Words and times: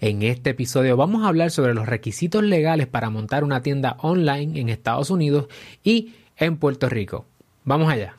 En 0.00 0.22
este 0.22 0.50
episodio 0.50 0.96
vamos 0.96 1.24
a 1.24 1.28
hablar 1.28 1.50
sobre 1.50 1.74
los 1.74 1.86
requisitos 1.86 2.42
legales 2.42 2.86
para 2.86 3.10
montar 3.10 3.44
una 3.44 3.62
tienda 3.62 3.96
online 4.00 4.60
en 4.60 4.68
Estados 4.68 5.10
Unidos 5.10 5.46
y 5.82 6.14
en 6.36 6.58
Puerto 6.58 6.88
Rico. 6.88 7.26
Vamos 7.64 7.90
allá. 7.90 8.16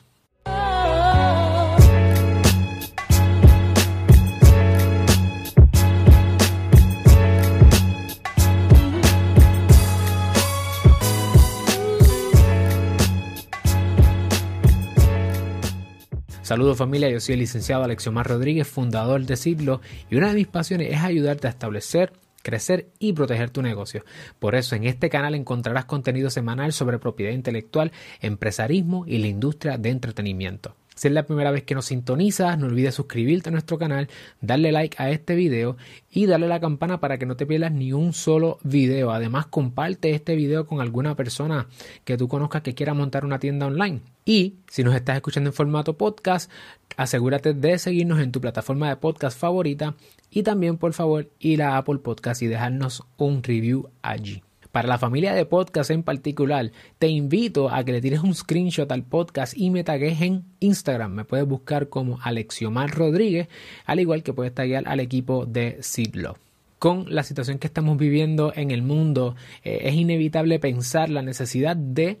Saludos 16.48 16.78
familia, 16.78 17.10
yo 17.10 17.20
soy 17.20 17.34
el 17.34 17.40
licenciado 17.40 17.84
Alexiomar 17.84 18.26
Rodríguez, 18.26 18.66
fundador 18.66 19.20
de 19.26 19.36
Siglo, 19.36 19.82
y 20.10 20.16
una 20.16 20.28
de 20.28 20.34
mis 20.34 20.46
pasiones 20.46 20.90
es 20.90 21.00
ayudarte 21.02 21.46
a 21.46 21.50
establecer 21.50 22.14
crecer 22.42 22.88
y 22.98 23.12
proteger 23.12 23.50
tu 23.50 23.60
negocio. 23.60 24.02
Por 24.38 24.54
eso 24.54 24.74
en 24.74 24.84
este 24.84 25.10
canal 25.10 25.34
encontrarás 25.34 25.84
contenido 25.84 26.30
semanal 26.30 26.72
sobre 26.72 26.98
propiedad 26.98 27.32
intelectual, 27.32 27.92
empresarismo 28.22 29.04
y 29.06 29.18
la 29.18 29.26
industria 29.26 29.76
de 29.76 29.90
entretenimiento. 29.90 30.74
Si 30.98 31.06
es 31.06 31.14
la 31.14 31.22
primera 31.22 31.52
vez 31.52 31.62
que 31.62 31.76
nos 31.76 31.84
sintonizas, 31.84 32.58
no 32.58 32.66
olvides 32.66 32.96
suscribirte 32.96 33.50
a 33.50 33.52
nuestro 33.52 33.78
canal, 33.78 34.08
darle 34.40 34.72
like 34.72 35.00
a 35.00 35.10
este 35.10 35.36
video 35.36 35.76
y 36.10 36.26
darle 36.26 36.46
a 36.46 36.48
la 36.48 36.58
campana 36.58 36.98
para 36.98 37.18
que 37.18 37.24
no 37.24 37.36
te 37.36 37.46
pierdas 37.46 37.70
ni 37.70 37.92
un 37.92 38.12
solo 38.12 38.58
video. 38.64 39.12
Además, 39.12 39.46
comparte 39.46 40.10
este 40.10 40.34
video 40.34 40.66
con 40.66 40.80
alguna 40.80 41.14
persona 41.14 41.68
que 42.04 42.16
tú 42.16 42.26
conozcas 42.26 42.62
que 42.62 42.74
quiera 42.74 42.94
montar 42.94 43.24
una 43.24 43.38
tienda 43.38 43.66
online. 43.66 44.00
Y 44.24 44.56
si 44.68 44.82
nos 44.82 44.96
estás 44.96 45.14
escuchando 45.14 45.50
en 45.50 45.54
formato 45.54 45.96
podcast, 45.96 46.50
asegúrate 46.96 47.54
de 47.54 47.78
seguirnos 47.78 48.18
en 48.18 48.32
tu 48.32 48.40
plataforma 48.40 48.88
de 48.88 48.96
podcast 48.96 49.38
favorita 49.38 49.94
y 50.32 50.42
también 50.42 50.78
por 50.78 50.94
favor 50.94 51.30
ir 51.38 51.62
a 51.62 51.76
Apple 51.76 51.98
Podcast 51.98 52.42
y 52.42 52.48
dejarnos 52.48 53.04
un 53.18 53.44
review 53.44 53.88
allí. 54.02 54.42
Para 54.72 54.88
la 54.88 54.98
familia 54.98 55.32
de 55.32 55.46
podcast 55.46 55.90
en 55.90 56.02
particular, 56.02 56.72
te 56.98 57.08
invito 57.08 57.70
a 57.70 57.84
que 57.84 57.92
le 57.92 58.00
tires 58.00 58.20
un 58.20 58.34
screenshot 58.34 58.90
al 58.92 59.04
podcast 59.04 59.54
y 59.56 59.70
me 59.70 59.84
tagues 59.84 60.20
en 60.20 60.44
Instagram. 60.60 61.12
Me 61.12 61.24
puedes 61.24 61.46
buscar 61.46 61.88
como 61.88 62.18
Alexiomar 62.22 62.90
Rodríguez, 62.90 63.48
al 63.86 64.00
igual 64.00 64.22
que 64.22 64.32
puedes 64.32 64.54
taguear 64.54 64.86
al 64.86 65.00
equipo 65.00 65.46
de 65.46 65.78
Sidlo 65.80 66.36
con 66.78 67.06
la 67.08 67.24
situación 67.24 67.58
que 67.58 67.66
estamos 67.66 67.98
viviendo 67.98 68.52
en 68.54 68.70
el 68.70 68.82
mundo, 68.82 69.34
eh, 69.64 69.80
es 69.82 69.94
inevitable 69.94 70.60
pensar 70.60 71.10
la 71.10 71.22
necesidad 71.22 71.76
de 71.76 72.20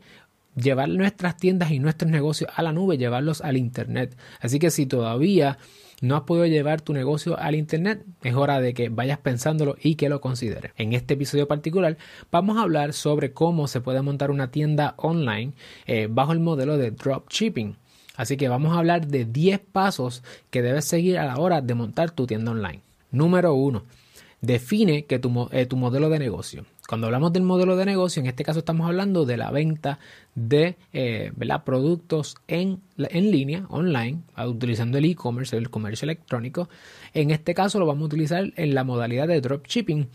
llevar 0.56 0.88
nuestras 0.88 1.36
tiendas 1.36 1.70
y 1.70 1.78
nuestros 1.78 2.10
negocios 2.10 2.50
a 2.54 2.62
la 2.62 2.72
nube, 2.72 2.98
llevarlos 2.98 3.40
al 3.40 3.56
Internet. 3.56 4.16
Así 4.40 4.58
que 4.58 4.70
si 4.70 4.86
todavía 4.86 5.58
no 6.00 6.16
has 6.16 6.22
podido 6.22 6.46
llevar 6.46 6.80
tu 6.80 6.92
negocio 6.92 7.38
al 7.38 7.54
Internet, 7.54 8.04
es 8.22 8.34
hora 8.34 8.60
de 8.60 8.74
que 8.74 8.88
vayas 8.88 9.18
pensándolo 9.18 9.76
y 9.82 9.96
que 9.96 10.08
lo 10.08 10.20
consideres. 10.20 10.72
En 10.76 10.92
este 10.92 11.14
episodio 11.14 11.48
particular 11.48 11.96
vamos 12.30 12.56
a 12.56 12.62
hablar 12.62 12.92
sobre 12.92 13.32
cómo 13.32 13.66
se 13.68 13.80
puede 13.80 14.02
montar 14.02 14.30
una 14.30 14.50
tienda 14.50 14.94
online 14.96 15.52
eh, 15.86 16.08
bajo 16.10 16.32
el 16.32 16.40
modelo 16.40 16.78
de 16.78 16.92
dropshipping. 16.92 17.76
Así 18.16 18.36
que 18.36 18.48
vamos 18.48 18.74
a 18.74 18.78
hablar 18.78 19.06
de 19.06 19.24
10 19.24 19.60
pasos 19.72 20.24
que 20.50 20.62
debes 20.62 20.84
seguir 20.84 21.18
a 21.18 21.26
la 21.26 21.36
hora 21.36 21.60
de 21.60 21.74
montar 21.74 22.10
tu 22.10 22.26
tienda 22.26 22.50
online. 22.50 22.80
Número 23.10 23.54
1. 23.54 23.82
Define 24.40 25.04
que 25.06 25.18
tu, 25.18 25.48
eh, 25.50 25.66
tu 25.66 25.76
modelo 25.76 26.08
de 26.10 26.18
negocio. 26.18 26.64
Cuando 26.88 27.06
hablamos 27.06 27.32
del 27.32 27.42
modelo 27.42 27.76
de 27.76 27.84
negocio, 27.84 28.20
en 28.20 28.26
este 28.26 28.44
caso 28.44 28.60
estamos 28.60 28.86
hablando 28.86 29.26
de 29.26 29.36
la 29.36 29.50
venta 29.50 29.98
de 30.34 30.76
eh, 30.92 31.32
productos 31.64 32.36
en, 32.46 32.80
en, 32.96 33.30
línea, 33.30 33.66
online, 33.68 34.20
utilizando 34.46 34.96
el 34.96 35.04
e-commerce, 35.04 35.56
el 35.56 35.70
comercio 35.70 36.06
electrónico. 36.06 36.68
En 37.12 37.30
este 37.30 37.52
caso 37.52 37.78
lo 37.78 37.86
vamos 37.86 38.04
a 38.04 38.06
utilizar 38.06 38.52
en 38.56 38.74
la 38.74 38.84
modalidad 38.84 39.28
de 39.28 39.40
dropshipping. 39.40 40.08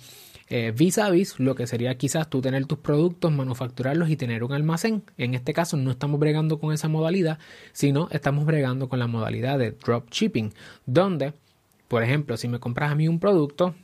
Eh, 0.49 0.73
vis 0.75 0.97
a 0.97 1.09
vis 1.09 1.39
lo 1.39 1.55
que 1.55 1.67
sería 1.67 1.95
quizás 1.95 2.29
tú 2.29 2.41
tener 2.41 2.65
tus 2.65 2.77
productos, 2.77 3.31
manufacturarlos 3.31 4.09
y 4.09 4.15
tener 4.15 4.43
un 4.43 4.53
almacén. 4.53 5.03
En 5.17 5.33
este 5.33 5.53
caso 5.53 5.77
no 5.77 5.91
estamos 5.91 6.19
bregando 6.19 6.59
con 6.59 6.73
esa 6.73 6.87
modalidad, 6.87 7.39
sino 7.71 8.07
estamos 8.09 8.45
bregando 8.45 8.89
con 8.89 8.99
la 8.99 9.07
modalidad 9.07 9.59
de 9.59 9.71
dropshipping, 9.71 10.53
donde, 10.85 11.33
por 11.87 12.03
ejemplo, 12.03 12.37
si 12.37 12.47
me 12.47 12.59
compras 12.59 12.91
a 12.91 12.95
mí 12.95 13.07
un 13.07 13.19
producto, 13.19 13.75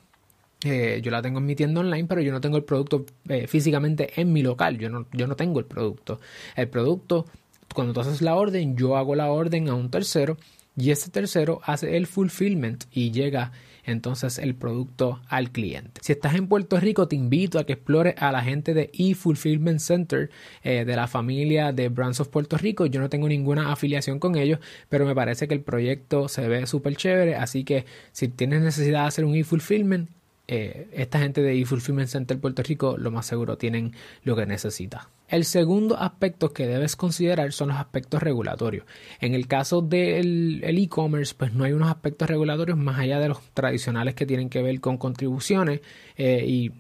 eh, 0.63 0.99
yo 1.03 1.11
la 1.11 1.21
tengo 1.21 1.39
en 1.39 1.45
mi 1.45 1.55
tienda 1.55 1.81
online, 1.81 2.05
pero 2.05 2.21
yo 2.21 2.31
no 2.31 2.41
tengo 2.41 2.57
el 2.57 2.63
producto 2.63 3.05
eh, 3.27 3.47
físicamente 3.47 4.19
en 4.19 4.33
mi 4.33 4.41
local. 4.41 4.77
Yo 4.77 4.89
no, 4.89 5.07
yo 5.13 5.27
no 5.27 5.35
tengo 5.35 5.59
el 5.59 5.65
producto. 5.65 6.19
El 6.55 6.67
producto, 6.67 7.25
cuando 7.73 7.93
tú 7.93 8.01
haces 8.01 8.21
la 8.21 8.35
orden, 8.35 8.75
yo 8.75 8.97
hago 8.97 9.15
la 9.15 9.31
orden 9.31 9.69
a 9.69 9.75
un 9.75 9.89
tercero 9.89 10.37
y 10.75 10.91
ese 10.91 11.09
tercero 11.11 11.61
hace 11.63 11.97
el 11.97 12.07
fulfillment 12.07 12.85
y 12.91 13.11
llega 13.11 13.51
entonces 13.85 14.37
el 14.37 14.55
producto 14.55 15.19
al 15.27 15.51
cliente. 15.51 16.01
Si 16.03 16.11
estás 16.11 16.35
en 16.35 16.47
Puerto 16.47 16.79
Rico, 16.79 17.07
te 17.07 17.15
invito 17.15 17.57
a 17.57 17.65
que 17.65 17.73
explores 17.73 18.15
a 18.17 18.31
la 18.31 18.41
gente 18.41 18.73
de 18.73 18.89
eFulfillment 18.93 19.79
Center 19.79 20.29
eh, 20.63 20.85
de 20.85 20.95
la 20.95 21.07
familia 21.07 21.71
de 21.71 21.89
Brands 21.89 22.19
of 22.19 22.27
Puerto 22.27 22.57
Rico. 22.57 22.85
Yo 22.85 22.99
no 22.99 23.09
tengo 23.09 23.27
ninguna 23.27 23.71
afiliación 23.71 24.19
con 24.19 24.35
ellos, 24.35 24.59
pero 24.89 25.05
me 25.05 25.15
parece 25.15 25.47
que 25.47 25.53
el 25.53 25.61
proyecto 25.61 26.27
se 26.27 26.47
ve 26.47 26.67
súper 26.67 26.95
chévere. 26.95 27.35
Así 27.35 27.63
que 27.63 27.85
si 28.11 28.27
tienes 28.27 28.61
necesidad 28.61 29.01
de 29.01 29.07
hacer 29.07 29.25
un 29.25 29.35
eFulfillment, 29.35 30.09
eh, 30.51 30.87
esta 30.93 31.19
gente 31.19 31.43
de 31.43 31.61
eFulfillment 31.61 32.07
Center 32.07 32.39
Puerto 32.39 32.63
Rico 32.63 32.97
lo 32.97 33.11
más 33.11 33.27
seguro 33.27 33.55
tienen 33.55 33.93
lo 34.23 34.35
que 34.35 34.47
necesita. 34.47 35.09
El 35.27 35.45
segundo 35.45 35.95
aspecto 35.99 36.53
que 36.53 36.65
debes 36.65 36.95
considerar 36.95 37.51
son 37.51 37.67
los 37.67 37.77
aspectos 37.77 38.23
regulatorios. 38.23 38.88
En 39.21 39.35
el 39.35 39.45
caso 39.45 39.83
del 39.83 40.63
e-commerce, 40.63 41.35
pues 41.38 41.53
no 41.53 41.65
hay 41.65 41.73
unos 41.73 41.88
aspectos 41.88 42.27
regulatorios 42.27 42.79
más 42.79 42.97
allá 42.97 43.19
de 43.19 43.29
los 43.29 43.41
tradicionales 43.53 44.15
que 44.15 44.25
tienen 44.25 44.49
que 44.49 44.63
ver 44.63 44.79
con 44.79 44.97
contribuciones 44.97 45.81
eh, 46.17 46.43
y 46.47 46.71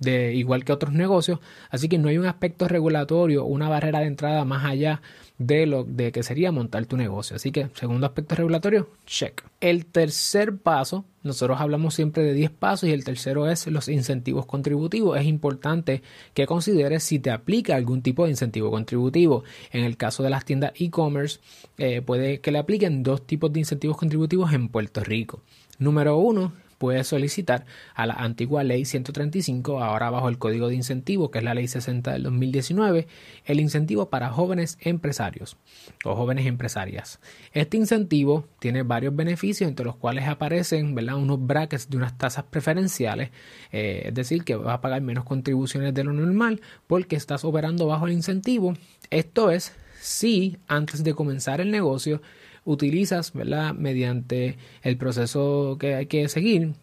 de 0.00 0.34
igual 0.34 0.64
que 0.64 0.72
otros 0.72 0.94
negocios. 0.94 1.38
Así 1.68 1.90
que 1.90 1.98
no 1.98 2.08
hay 2.08 2.16
un 2.16 2.24
aspecto 2.24 2.66
regulatorio, 2.66 3.44
una 3.44 3.68
barrera 3.68 4.00
de 4.00 4.06
entrada 4.06 4.46
más 4.46 4.64
allá 4.64 5.02
de 5.02 5.27
lo 5.38 5.84
de 5.84 6.10
que 6.10 6.22
sería 6.22 6.50
montar 6.50 6.86
tu 6.86 6.96
negocio. 6.96 7.36
Así 7.36 7.52
que, 7.52 7.68
segundo 7.74 8.06
aspecto 8.06 8.34
regulatorio, 8.34 8.90
check. 9.06 9.42
El 9.60 9.86
tercer 9.86 10.56
paso, 10.56 11.04
nosotros 11.22 11.60
hablamos 11.60 11.94
siempre 11.94 12.22
de 12.24 12.34
10 12.34 12.50
pasos 12.50 12.88
y 12.88 12.92
el 12.92 13.04
tercero 13.04 13.48
es 13.48 13.66
los 13.68 13.88
incentivos 13.88 14.46
contributivos. 14.46 15.18
Es 15.18 15.26
importante 15.26 16.02
que 16.34 16.46
consideres 16.46 17.04
si 17.04 17.18
te 17.18 17.30
aplica 17.30 17.76
algún 17.76 18.02
tipo 18.02 18.24
de 18.24 18.30
incentivo 18.30 18.70
contributivo. 18.70 19.44
En 19.70 19.84
el 19.84 19.96
caso 19.96 20.22
de 20.22 20.30
las 20.30 20.44
tiendas 20.44 20.72
e-commerce, 20.74 21.38
eh, 21.76 22.02
puede 22.02 22.40
que 22.40 22.50
le 22.50 22.58
apliquen 22.58 23.02
dos 23.02 23.26
tipos 23.26 23.52
de 23.52 23.60
incentivos 23.60 23.96
contributivos 23.96 24.52
en 24.52 24.68
Puerto 24.68 25.04
Rico. 25.04 25.42
Número 25.78 26.16
uno, 26.16 26.52
puedes 26.78 27.06
solicitar 27.08 27.66
a 27.94 28.06
la 28.06 28.14
antigua 28.14 28.64
ley 28.64 28.84
135, 28.84 29.82
ahora 29.82 30.10
bajo 30.10 30.28
el 30.28 30.38
código 30.38 30.68
de 30.68 30.76
incentivo, 30.76 31.30
que 31.30 31.38
es 31.38 31.44
la 31.44 31.54
ley 31.54 31.68
60 31.68 32.12
del 32.12 32.22
2019, 32.22 33.06
el 33.44 33.60
incentivo 33.60 34.08
para 34.08 34.30
jóvenes 34.30 34.78
empresarios 34.80 35.56
o 36.04 36.14
jóvenes 36.14 36.46
empresarias. 36.46 37.20
Este 37.52 37.76
incentivo 37.76 38.46
tiene 38.60 38.82
varios 38.82 39.14
beneficios, 39.14 39.68
entre 39.68 39.84
los 39.84 39.96
cuales 39.96 40.26
aparecen 40.26 40.94
¿verdad? 40.94 41.16
unos 41.16 41.44
brackets 41.44 41.90
de 41.90 41.96
unas 41.96 42.16
tasas 42.16 42.44
preferenciales, 42.44 43.30
eh, 43.72 44.04
es 44.06 44.14
decir, 44.14 44.44
que 44.44 44.56
vas 44.56 44.74
a 44.74 44.80
pagar 44.80 45.02
menos 45.02 45.24
contribuciones 45.24 45.92
de 45.94 46.04
lo 46.04 46.12
normal 46.12 46.60
porque 46.86 47.16
estás 47.16 47.44
operando 47.44 47.86
bajo 47.86 48.06
el 48.06 48.12
incentivo. 48.12 48.74
Esto 49.10 49.50
es 49.50 49.72
si 50.00 50.58
antes 50.68 51.02
de 51.02 51.14
comenzar 51.14 51.60
el 51.60 51.70
negocio 51.70 52.22
utilizas, 52.68 53.32
¿verdad? 53.32 53.72
Mediante 53.74 54.58
el 54.82 54.98
proceso 54.98 55.78
que 55.80 55.94
hay 55.94 56.06
que 56.06 56.28
seguir, 56.28 56.74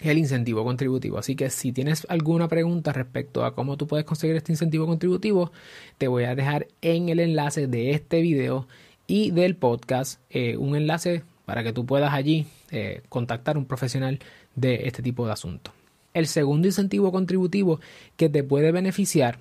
el 0.00 0.18
incentivo 0.18 0.64
contributivo. 0.64 1.18
Así 1.18 1.36
que 1.36 1.50
si 1.50 1.72
tienes 1.72 2.04
alguna 2.10 2.48
pregunta 2.48 2.92
respecto 2.92 3.44
a 3.44 3.54
cómo 3.54 3.76
tú 3.76 3.86
puedes 3.86 4.04
conseguir 4.04 4.34
este 4.34 4.52
incentivo 4.52 4.86
contributivo, 4.86 5.52
te 5.98 6.08
voy 6.08 6.24
a 6.24 6.34
dejar 6.34 6.66
en 6.82 7.08
el 7.08 7.20
enlace 7.20 7.68
de 7.68 7.92
este 7.92 8.20
video 8.20 8.66
y 9.06 9.30
del 9.30 9.54
podcast 9.54 10.20
eh, 10.30 10.56
un 10.56 10.74
enlace 10.74 11.22
para 11.46 11.62
que 11.62 11.72
tú 11.72 11.86
puedas 11.86 12.12
allí 12.12 12.46
eh, 12.72 13.02
contactar 13.08 13.54
a 13.54 13.58
un 13.60 13.66
profesional 13.66 14.18
de 14.56 14.82
este 14.86 15.00
tipo 15.00 15.26
de 15.26 15.32
asuntos. 15.32 15.72
El 16.12 16.26
segundo 16.26 16.66
incentivo 16.66 17.12
contributivo 17.12 17.78
que 18.16 18.28
te 18.28 18.42
puede 18.42 18.72
beneficiar 18.72 19.38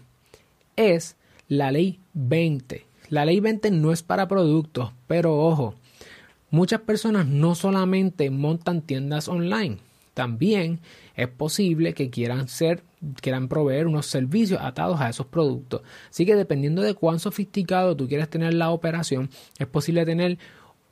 es 0.75 1.15
la 1.47 1.71
ley 1.71 2.00
20 2.13 2.88
la 3.09 3.25
ley 3.25 3.39
20 3.39 3.71
no 3.71 3.91
es 3.91 4.03
para 4.03 4.27
productos, 4.27 4.91
pero 5.07 5.38
ojo, 5.38 5.75
muchas 6.51 6.81
personas 6.81 7.27
no 7.27 7.56
solamente 7.56 8.29
montan 8.29 8.81
tiendas 8.81 9.27
online, 9.27 9.77
también 10.13 10.79
es 11.15 11.27
posible 11.27 11.94
que 11.94 12.09
quieran 12.09 12.47
ser 12.47 12.83
quieran 13.21 13.47
proveer 13.47 13.88
unos 13.88 14.07
servicios 14.07 14.59
atados 14.61 15.00
a 15.00 15.09
esos 15.09 15.25
productos. 15.25 15.81
Así 16.09 16.25
que 16.25 16.35
dependiendo 16.35 16.81
de 16.81 16.94
cuán 16.94 17.19
sofisticado 17.19 17.95
tú 17.95 18.07
quieres 18.07 18.29
tener 18.29 18.53
la 18.53 18.71
operación, 18.71 19.29
es 19.57 19.67
posible 19.67 20.05
tener 20.05 20.38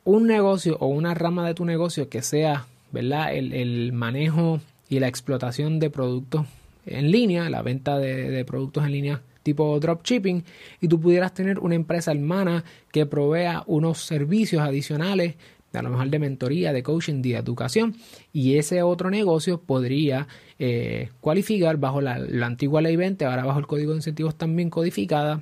un 0.05 0.25
negocio 0.25 0.77
o 0.79 0.87
una 0.87 1.13
rama 1.13 1.45
de 1.45 1.53
tu 1.53 1.65
negocio 1.65 2.07
que 2.07 2.21
sea, 2.21 2.65
¿verdad? 2.93 3.35
El, 3.35 3.91
manejo 3.91 4.61
y 4.87 4.99
la 4.99 5.09
explotación 5.09 5.79
de 5.79 5.89
productos 5.89 6.45
en 6.85 7.11
línea, 7.11 7.49
la 7.49 7.61
venta 7.61 7.99
de 7.99 8.45
productos 8.45 8.85
en 8.85 8.91
línea 8.93 9.21
tipo 9.47 9.79
dropshipping 9.79 10.43
y 10.81 10.89
tú 10.89 10.99
pudieras 10.99 11.33
tener 11.33 11.59
una 11.59 11.75
empresa 11.75 12.11
hermana 12.11 12.65
que 12.91 13.05
provea 13.05 13.63
unos 13.65 13.99
servicios 13.99 14.61
adicionales 14.61 15.35
a 15.73 15.81
lo 15.81 15.89
mejor 15.89 16.09
de 16.09 16.19
mentoría, 16.19 16.73
de 16.73 16.83
coaching, 16.83 17.21
de 17.21 17.35
educación, 17.35 17.95
y 18.33 18.57
ese 18.57 18.81
otro 18.81 19.09
negocio 19.09 19.61
podría 19.61 20.27
eh, 20.59 21.11
cualificar 21.21 21.77
bajo 21.77 22.01
la, 22.01 22.15
antigua 22.45 22.81
ley 22.81 22.95
20, 22.97 23.23
ahora 23.23 23.45
bajo 23.45 23.59
el 23.59 23.67
código 23.67 23.91
de 23.91 23.97
incentivos 23.97 24.35
también 24.35 24.69
codificada 24.69 25.41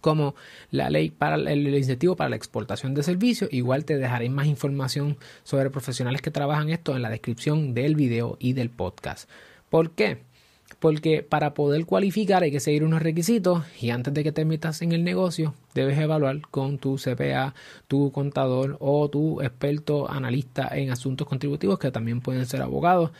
como 0.00 0.34
la 0.70 0.90
ley 0.90 1.10
para 1.10 1.36
el, 1.36 1.74
incentivo 1.74 2.16
para 2.16 2.30
la 2.30 2.36
exportación 2.36 2.92
de 2.92 3.02
servicios. 3.04 3.48
Igual 3.52 3.84
te 3.84 3.96
dejaré 3.96 4.28
más 4.28 4.46
información 4.46 5.16
sobre 5.44 5.70
profesionales 5.70 6.20
que 6.20 6.32
trabajan 6.32 6.70
esto 6.70 6.96
en 6.96 7.02
la 7.02 7.10
descripción 7.10 7.72
del 7.72 7.94
video 7.94 8.36
y 8.40 8.52
del 8.52 8.68
podcast. 8.68 9.30
¿Por 9.70 9.92
qué? 9.92 10.31
Porque 10.78 11.22
para 11.22 11.54
poder 11.54 11.86
cualificar 11.86 12.42
hay 12.42 12.50
que 12.50 12.60
seguir 12.60 12.84
unos 12.84 13.02
requisitos 13.02 13.64
y 13.80 13.90
antes 13.90 14.12
de 14.12 14.24
que 14.24 14.32
te 14.32 14.44
metas 14.44 14.82
en 14.82 14.92
el 14.92 15.04
negocio 15.04 15.54
debes 15.74 15.98
evaluar 15.98 16.40
con 16.50 16.78
tu 16.78 16.96
CPA, 16.96 17.54
tu 17.88 18.10
contador 18.12 18.76
o 18.80 19.08
tu 19.08 19.40
experto 19.40 20.10
analista 20.10 20.68
en 20.72 20.90
asuntos 20.90 21.26
contributivos 21.26 21.78
que 21.78 21.90
también 21.90 22.20
pueden 22.20 22.46
ser 22.46 22.62
abogados 22.62 23.10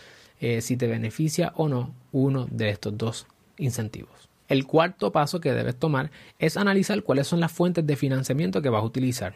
eh, 0.41 0.61
si 0.61 0.77
te 0.77 0.87
beneficia 0.87 1.53
o 1.57 1.69
no 1.69 1.95
uno 2.11 2.47
de 2.51 2.71
estos 2.71 2.97
dos 2.99 3.27
incentivos. 3.59 4.29
El 4.49 4.67
cuarto 4.67 5.13
paso 5.13 5.41
que 5.41 5.53
debes 5.53 5.77
tomar 5.77 6.11
es 6.39 6.57
analizar 6.57 7.03
cuáles 7.03 7.27
son 7.27 7.41
las 7.41 7.53
fuentes 7.53 7.87
de 7.87 7.97
financiamiento 7.97 8.61
que 8.61 8.69
vas 8.69 8.83
a 8.83 8.87
utilizar. 8.87 9.35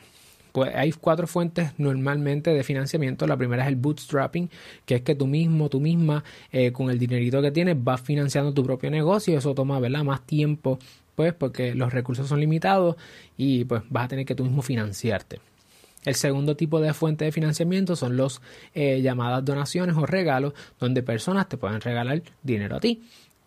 Hay 0.65 0.93
cuatro 0.93 1.27
fuentes 1.27 1.73
normalmente 1.79 2.51
de 2.51 2.63
financiamiento. 2.63 3.27
La 3.27 3.37
primera 3.37 3.63
es 3.63 3.69
el 3.69 3.77
bootstrapping, 3.77 4.51
que 4.85 4.97
es 4.97 5.03
que 5.03 5.15
tú 5.15 5.27
mismo, 5.27 5.69
tú 5.69 5.81
misma, 5.81 6.25
eh, 6.53 6.73
con 6.73 6.91
el 6.91 6.99
dinerito 6.99 7.43
que 7.43 7.51
tienes, 7.51 7.83
vas 7.83 8.01
financiando 8.01 8.53
tu 8.53 8.65
propio 8.65 8.91
negocio. 8.91 9.37
Eso 9.37 9.55
toma 9.55 9.79
¿verdad? 9.81 10.05
más 10.05 10.27
tiempo, 10.27 10.79
pues, 11.15 11.35
porque 11.35 11.75
los 11.75 11.93
recursos 11.93 12.29
son 12.29 12.41
limitados 12.41 12.97
y 13.37 13.65
pues 13.65 13.83
vas 13.91 14.05
a 14.07 14.09
tener 14.09 14.27
que 14.27 14.35
tú 14.35 14.45
mismo 14.45 14.63
financiarte. 14.63 15.41
El 16.05 16.15
segundo 16.15 16.57
tipo 16.57 16.81
de 16.81 16.95
fuente 16.95 17.25
de 17.25 17.33
financiamiento 17.33 17.97
son 17.97 18.17
los 18.17 18.41
eh, 18.75 19.03
llamadas 19.03 19.45
donaciones 19.45 19.97
o 19.97 20.07
regalos, 20.07 20.55
donde 20.79 21.03
personas 21.03 21.49
te 21.49 21.57
pueden 21.57 21.81
regalar 21.81 22.23
dinero 22.45 22.77
a 22.77 22.81
ti. 22.81 23.03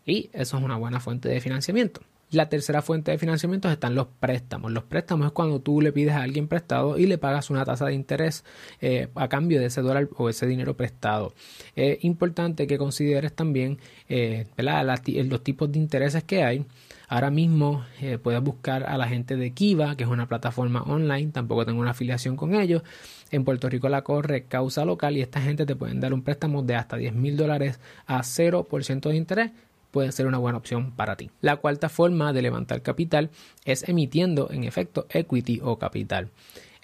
Y 0.06 0.30
eso 0.34 0.58
es 0.58 0.64
una 0.64 0.76
buena 0.76 1.00
fuente 1.00 1.30
de 1.30 1.40
financiamiento. 1.40 2.02
La 2.32 2.48
tercera 2.48 2.84
fuente 2.84 3.10
de 3.10 3.18
financiamiento 3.18 3.72
están 3.72 3.96
los 3.96 4.06
préstamos. 4.06 4.72
Los 4.72 4.84
préstamos 4.84 5.26
es 5.26 5.34
cuando 5.34 5.62
tú 5.62 5.82
le 5.82 5.92
pides 5.92 6.14
a 6.14 6.22
alguien 6.22 6.48
prestado 6.48 7.00
y 7.00 7.08
le 7.08 7.18
pagas 7.18 7.50
una 7.50 7.66
tasa 7.66 7.88
de 7.88 7.96
interés 7.96 8.44
eh, 8.82 9.08
a 9.16 9.28
cambio 9.28 9.60
de 9.60 9.66
ese 9.66 9.82
dólar 9.82 10.08
o 10.16 10.30
ese 10.30 10.46
dinero 10.46 10.78
prestado. 10.78 11.34
Es 11.76 12.04
importante 12.04 12.68
que 12.68 12.78
consideres 12.78 13.34
también 13.34 13.80
eh, 14.10 14.46
los 14.58 15.44
tipos 15.44 15.72
de 15.72 15.80
intereses 15.80 16.24
que 16.24 16.44
hay. 16.44 16.66
Ahora 17.08 17.32
mismo 17.32 17.84
eh, 18.00 18.20
puedes 18.20 18.44
buscar 18.44 18.84
a 18.84 18.96
la 18.96 19.08
gente 19.08 19.36
de 19.36 19.52
Kiva, 19.52 19.96
que 19.96 20.04
es 20.04 20.10
una 20.10 20.28
plataforma 20.28 20.84
online, 20.84 21.32
tampoco 21.32 21.66
tengo 21.66 21.82
una 21.82 21.92
afiliación 21.92 22.36
con 22.36 22.54
ellos. 22.54 22.84
En 23.32 23.44
Puerto 23.44 23.68
Rico 23.70 23.90
la 23.90 24.04
corre 24.04 24.44
causa 24.44 24.86
local 24.86 25.18
y 25.18 25.22
esta 25.22 25.42
gente 25.42 25.66
te 25.66 25.76
pueden 25.76 26.00
dar 26.00 26.14
un 26.14 26.22
préstamo 26.22 26.62
de 26.62 26.76
hasta 26.76 26.98
10 26.98 27.16
mil 27.16 27.36
dólares 27.36 27.80
a 28.06 28.20
0% 28.20 29.10
de 29.10 29.16
interés 29.16 29.52
puede 29.92 30.12
ser 30.12 30.28
una 30.28 30.38
buena 30.38 30.58
opción 30.58 30.92
para 30.92 31.16
ti. 31.16 31.32
La 31.42 31.58
cuarta 31.58 31.90
forma 31.90 32.34
de 32.34 32.42
levantar 32.42 32.82
capital 32.82 33.30
es 33.66 33.88
emitiendo 33.88 34.50
en 34.52 34.64
efecto 34.64 35.06
equity 35.10 35.60
o 35.64 35.78
capital. 35.78 36.30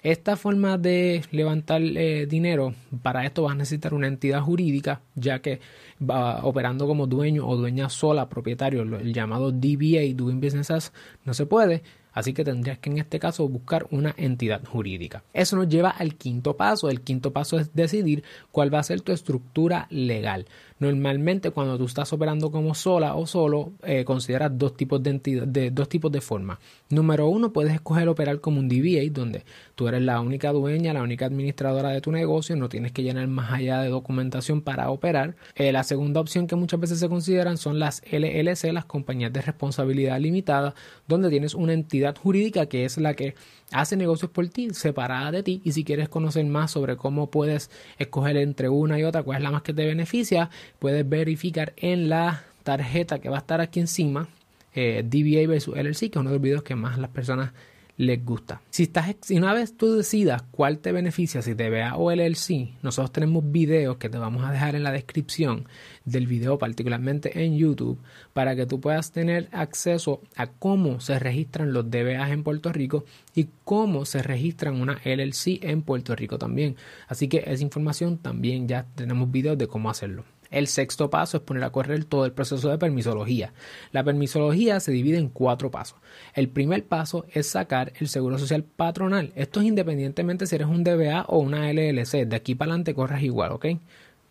Esta 0.02 0.36
forma 0.36 0.78
de 0.78 1.24
levantar 1.32 1.82
eh, 1.82 2.26
dinero, 2.26 2.74
para 3.02 3.24
esto 3.24 3.42
vas 3.42 3.52
a 3.52 3.56
necesitar 3.56 3.92
una 3.92 4.06
entidad 4.06 4.40
jurídica, 4.40 5.00
ya 5.14 5.40
que 5.40 5.58
va 6.00 6.44
operando 6.44 6.86
como 6.86 7.08
dueño 7.08 7.44
o 7.44 7.56
dueña 7.56 7.88
sola, 7.88 8.28
propietario, 8.28 8.82
el 8.82 9.12
llamado 9.12 9.50
DBA, 9.50 10.14
Doing 10.14 10.40
Business 10.40 10.70
As, 10.70 10.92
no 11.24 11.34
se 11.34 11.46
puede. 11.46 11.82
Así 12.16 12.32
que 12.32 12.44
tendrías 12.44 12.78
que 12.78 12.88
en 12.88 12.96
este 12.96 13.18
caso 13.18 13.46
buscar 13.46 13.86
una 13.90 14.14
entidad 14.16 14.64
jurídica. 14.64 15.22
Eso 15.34 15.54
nos 15.54 15.68
lleva 15.68 15.90
al 15.90 16.14
quinto 16.14 16.56
paso. 16.56 16.88
El 16.88 17.02
quinto 17.02 17.30
paso 17.30 17.58
es 17.58 17.74
decidir 17.74 18.24
cuál 18.50 18.72
va 18.72 18.78
a 18.78 18.84
ser 18.84 19.02
tu 19.02 19.12
estructura 19.12 19.86
legal. 19.90 20.46
Normalmente 20.78 21.50
cuando 21.50 21.76
tú 21.76 21.84
estás 21.84 22.12
operando 22.12 22.50
como 22.50 22.74
sola 22.74 23.14
o 23.14 23.26
solo, 23.26 23.72
eh, 23.82 24.04
consideras 24.04 24.50
dos 24.56 24.76
tipos 24.76 25.02
de 25.02 25.12
de, 25.46 25.70
dos 25.70 25.88
tipos 25.88 26.12
de 26.12 26.20
forma. 26.20 26.58
Número 26.90 27.28
uno, 27.28 27.52
puedes 27.52 27.72
escoger 27.72 28.08
operar 28.08 28.40
como 28.40 28.60
un 28.60 28.68
DBA, 28.68 29.10
donde 29.10 29.44
tú 29.74 29.88
eres 29.88 30.02
la 30.02 30.20
única 30.20 30.52
dueña, 30.52 30.92
la 30.92 31.02
única 31.02 31.26
administradora 31.26 31.90
de 31.90 32.00
tu 32.00 32.12
negocio, 32.12 32.56
no 32.56 32.68
tienes 32.68 32.92
que 32.92 33.02
llenar 33.02 33.26
más 33.28 33.52
allá 33.52 33.80
de 33.80 33.88
documentación 33.88 34.60
para 34.60 34.90
operar. 34.90 35.36
Eh, 35.54 35.72
la 35.72 35.82
segunda 35.82 36.20
opción 36.20 36.46
que 36.46 36.56
muchas 36.56 36.78
veces 36.80 36.98
se 36.98 37.08
consideran 37.08 37.56
son 37.56 37.78
las 37.78 38.02
LLC, 38.10 38.72
las 38.72 38.84
compañías 38.84 39.32
de 39.32 39.42
responsabilidad 39.42 40.20
limitada, 40.20 40.74
donde 41.08 41.30
tienes 41.30 41.54
una 41.54 41.72
entidad 41.72 42.05
jurídica 42.14 42.66
que 42.66 42.84
es 42.84 42.98
la 42.98 43.14
que 43.14 43.34
hace 43.72 43.96
negocios 43.96 44.30
por 44.30 44.46
ti, 44.48 44.70
separada 44.72 45.32
de 45.32 45.42
ti. 45.42 45.60
Y 45.64 45.72
si 45.72 45.84
quieres 45.84 46.08
conocer 46.08 46.44
más 46.46 46.70
sobre 46.70 46.96
cómo 46.96 47.30
puedes 47.30 47.70
escoger 47.98 48.36
entre 48.36 48.68
una 48.68 48.98
y 48.98 49.04
otra, 49.04 49.22
cuál 49.22 49.38
es 49.38 49.42
la 49.42 49.50
más 49.50 49.62
que 49.62 49.74
te 49.74 49.86
beneficia, 49.86 50.50
puedes 50.78 51.08
verificar 51.08 51.72
en 51.76 52.08
la 52.08 52.44
tarjeta 52.62 53.18
que 53.18 53.28
va 53.28 53.36
a 53.36 53.40
estar 53.40 53.60
aquí 53.60 53.80
encima, 53.80 54.28
eh, 54.74 55.02
DBA 55.04 55.48
versus 55.48 55.76
LLC, 55.76 55.98
que 55.98 56.06
es 56.06 56.16
uno 56.16 56.30
de 56.30 56.36
los 56.36 56.42
videos 56.42 56.62
que 56.62 56.74
más 56.74 56.98
las 56.98 57.10
personas 57.10 57.52
les 57.96 58.24
gusta. 58.24 58.60
Si, 58.70 58.84
estás, 58.84 59.14
si 59.22 59.36
una 59.36 59.54
vez 59.54 59.76
tú 59.76 59.94
decidas 59.94 60.42
cuál 60.50 60.78
te 60.78 60.92
beneficia, 60.92 61.42
si 61.42 61.54
te 61.54 61.70
vea 61.70 61.96
o 61.96 62.12
LLC, 62.12 62.74
nosotros 62.82 63.12
tenemos 63.12 63.50
videos 63.50 63.96
que 63.96 64.08
te 64.08 64.18
vamos 64.18 64.44
a 64.44 64.52
dejar 64.52 64.74
en 64.74 64.82
la 64.82 64.92
descripción 64.92 65.66
del 66.04 66.26
video, 66.26 66.58
particularmente 66.58 67.44
en 67.44 67.56
YouTube, 67.56 67.98
para 68.32 68.54
que 68.54 68.66
tú 68.66 68.80
puedas 68.80 69.12
tener 69.12 69.48
acceso 69.52 70.20
a 70.36 70.46
cómo 70.46 71.00
se 71.00 71.18
registran 71.18 71.72
los 71.72 71.90
DBAs 71.90 72.30
en 72.30 72.42
Puerto 72.42 72.72
Rico 72.72 73.04
y 73.34 73.48
cómo 73.64 74.04
se 74.04 74.22
registran 74.22 74.80
una 74.80 75.00
LLC 75.04 75.64
en 75.64 75.82
Puerto 75.82 76.14
Rico 76.14 76.38
también. 76.38 76.76
Así 77.08 77.28
que 77.28 77.44
esa 77.46 77.62
información 77.62 78.18
también 78.18 78.68
ya 78.68 78.86
tenemos 78.94 79.30
videos 79.30 79.58
de 79.58 79.66
cómo 79.66 79.90
hacerlo. 79.90 80.24
El 80.56 80.68
sexto 80.68 81.10
paso 81.10 81.36
es 81.36 81.42
poner 81.42 81.64
a 81.64 81.70
correr 81.70 82.06
todo 82.06 82.24
el 82.24 82.32
proceso 82.32 82.70
de 82.70 82.78
permisología. 82.78 83.52
La 83.92 84.02
permisología 84.02 84.80
se 84.80 84.90
divide 84.90 85.18
en 85.18 85.28
cuatro 85.28 85.70
pasos. 85.70 85.98
El 86.32 86.48
primer 86.48 86.86
paso 86.86 87.26
es 87.30 87.50
sacar 87.50 87.92
el 88.00 88.08
seguro 88.08 88.38
social 88.38 88.64
patronal. 88.64 89.34
Esto 89.36 89.60
es 89.60 89.66
independientemente 89.66 90.46
si 90.46 90.54
eres 90.54 90.68
un 90.68 90.82
DBA 90.82 91.26
o 91.28 91.40
una 91.40 91.70
LLC. 91.70 92.26
De 92.26 92.36
aquí 92.36 92.54
para 92.54 92.70
adelante 92.70 92.94
corres 92.94 93.22
igual, 93.22 93.52
¿ok? 93.52 93.66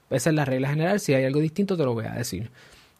Esa 0.10 0.30
es 0.31 0.36
la 0.36 0.45
regla 0.45 0.69
general. 0.69 1.00
Si 1.00 1.13
hay 1.13 1.25
algo 1.25 1.42
distinto, 1.42 1.77
te 1.77 1.83
lo 1.83 1.94
voy 1.94 2.06
a 2.06 2.13
decir. 2.13 2.50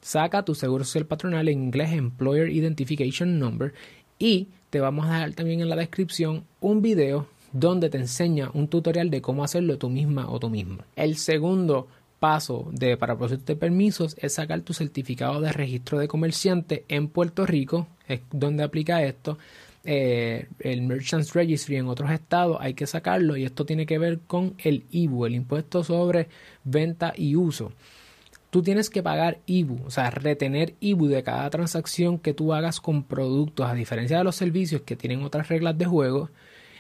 Saca 0.04 0.46
tu 0.46 0.54
seguro 0.54 0.84
social 0.84 1.08
patronal 1.08 1.50
en 1.50 1.64
inglés 1.64 1.94
Employer 1.94 2.50
Identification 2.50 3.40
Number 3.40 3.74
y 4.20 4.50
te 4.70 4.80
vamos 4.80 5.08
a 5.08 5.14
dejar 5.14 5.34
también 5.34 5.62
en 5.62 5.70
la 5.70 5.76
descripción 5.76 6.44
un 6.60 6.84
video 6.84 7.26
donde 7.54 7.90
te 7.90 7.98
enseña 7.98 8.52
un 8.54 8.68
tutorial 8.68 9.10
de 9.10 9.24
cómo 9.24 9.44
hacerlo 9.44 9.80
tú 9.80 9.90
misma 9.90 10.30
o 10.30 10.40
tú 10.40 10.52
mismo. 10.52 10.84
El 10.96 11.18
segundo 11.18 11.88
paso 12.20 12.68
de, 12.72 12.98
para 12.98 13.18
proceso 13.18 13.44
de 13.46 13.56
permisos 13.56 14.16
es 14.20 14.34
sacar 14.34 14.62
tu 14.62 14.74
certificado 14.74 15.42
de 15.42 15.52
registro 15.52 16.00
de 16.00 16.08
comerciante 16.08 16.86
en 16.88 17.08
Puerto 17.08 17.46
Rico, 17.46 17.88
es 18.08 18.22
donde 18.32 18.64
aplica 18.64 19.04
esto. 19.04 19.38
Eh, 19.84 20.48
el 20.60 20.82
Merchants 20.82 21.34
Registry 21.34 21.76
en 21.76 21.88
otros 21.88 22.10
estados 22.10 22.58
hay 22.60 22.74
que 22.74 22.88
sacarlo 22.88 23.38
y 23.38 23.46
esto 23.46 23.66
tiene 23.66 23.86
que 23.86 24.00
ver 24.00 24.20
con 24.26 24.56
el 24.58 24.86
IBU, 24.90 25.28
el 25.28 25.36
impuesto 25.36 25.84
sobre 25.84 26.28
venta 26.64 27.14
y 27.16 27.36
uso. 27.36 27.72
Tú 28.50 28.64
tienes 28.64 28.90
que 28.90 29.04
pagar 29.04 29.40
IBU, 29.46 29.86
o 29.86 29.92
sea, 29.92 30.10
retener 30.10 30.76
IBU 30.80 31.08
de 31.08 31.24
cada 31.24 31.50
transacción 31.50 32.18
que 32.18 32.34
tú 32.34 32.54
hagas 32.54 32.80
con 32.80 33.04
productos, 33.04 33.70
a 33.70 33.74
diferencia 33.74 34.18
de 34.18 34.24
los 34.24 34.38
servicios 34.38 34.82
que 34.82 34.96
tienen 34.96 35.24
otras 35.24 35.50
reglas 35.50 35.78
de 35.78 35.86
juego. 35.86 36.30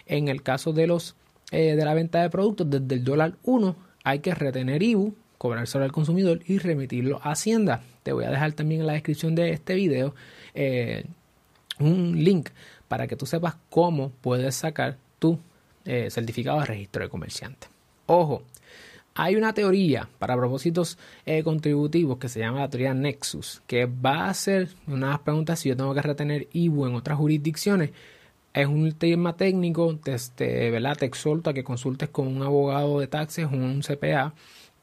En 0.08 0.30
el 0.30 0.42
caso 0.42 0.72
de 0.72 0.88
los 0.88 1.15
eh, 1.51 1.75
de 1.75 1.86
la 1.86 1.94
venta 1.94 2.22
de 2.22 2.30
productos, 2.30 2.70
desde 2.70 2.96
el 2.96 3.04
dólar 3.04 3.36
1 3.44 3.75
hay 4.04 4.20
que 4.20 4.34
retener 4.34 4.82
IBU 4.82 5.13
cobrar 5.46 5.68
sobre 5.68 5.86
el 5.86 5.92
consumidor 5.92 6.42
y 6.48 6.58
remitirlo 6.58 7.20
a 7.22 7.32
Hacienda. 7.32 7.84
Te 8.02 8.14
voy 8.14 8.25
a 8.25 8.32
dejar 8.32 8.54
también 8.54 8.82
en 8.82 8.88
la 8.88 8.94
descripción 8.94 9.36
de 9.36 9.52
este 9.52 9.75
video 9.75 10.16
eh, 10.56 11.06
un 11.80 12.24
link 12.24 12.50
para 12.88 13.06
que 13.06 13.16
tú 13.16 13.28
sepas 13.28 13.58
cómo 13.70 14.12
puedes 14.22 14.56
sacar 14.56 14.98
tu 15.20 15.38
eh, 15.86 16.10
certificado 16.10 16.60
de 16.62 16.66
registro 16.66 17.04
de 17.04 17.10
comerciante. 17.10 17.68
Ojo, 18.08 18.42
hay 19.14 19.36
una 19.36 19.54
teoría 19.54 20.10
para 20.18 20.36
propósitos 20.36 20.98
eh, 21.28 21.44
contributivos 21.44 22.18
que 22.18 22.28
se 22.28 22.40
llama 22.40 22.62
la 22.62 22.70
teoría 22.70 22.96
Nexus, 22.96 23.62
que 23.68 23.86
va 23.86 24.25
a 24.25 24.30
hacer 24.32 24.70
unas 24.88 25.20
preguntas 25.20 25.60
si 25.60 25.70
yo 25.70 25.78
tengo 25.78 25.94
que 25.94 26.02
retener 26.02 26.48
IBU 26.54 26.88
en 26.88 26.96
otras 26.96 27.20
jurisdicciones. 27.20 27.92
Es 28.52 28.68
un 28.68 28.94
tema 28.94 29.36
técnico, 29.36 29.94
desde, 30.04 30.72
¿verdad? 30.72 30.98
te 30.98 31.06
exhorto 31.06 31.52
a 31.52 31.54
que 31.54 31.64
consultes 31.64 32.10
con 32.10 32.28
un 32.28 32.42
abogado 32.42 33.00
de 33.00 33.08
taxes 33.08 33.46
o 33.46 33.50
un 33.50 33.82
CPA 33.82 34.34